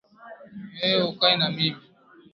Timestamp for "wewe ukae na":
0.91-1.47